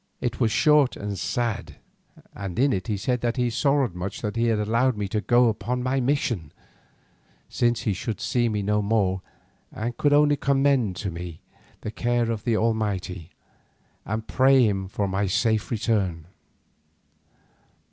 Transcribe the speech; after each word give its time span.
It 0.19 0.39
was 0.39 0.51
short 0.51 0.95
and 0.95 1.15
sad, 1.15 1.75
and 2.33 2.57
in 2.57 2.73
it 2.73 2.87
he 2.87 2.97
said 2.97 3.21
that 3.21 3.37
he 3.37 3.51
sorrowed 3.51 3.93
much 3.93 4.21
that 4.23 4.35
he 4.35 4.45
had 4.47 4.57
allowed 4.57 4.97
me 4.97 5.07
to 5.09 5.21
go 5.21 5.47
upon 5.47 5.83
my 5.83 5.99
mission, 5.99 6.51
since 7.49 7.81
he 7.81 7.93
should 7.93 8.19
see 8.19 8.49
me 8.49 8.63
no 8.63 8.81
more 8.81 9.21
and 9.71 9.95
could 9.97 10.11
only 10.11 10.37
commend 10.37 11.05
me 11.13 11.33
to 11.33 11.39
the 11.81 11.91
care 11.91 12.31
of 12.31 12.45
the 12.45 12.57
Almighty, 12.57 13.29
and 14.03 14.25
pray 14.27 14.65
Him 14.67 14.87
for 14.87 15.07
my 15.07 15.27
safe 15.27 15.69
return. 15.69 16.25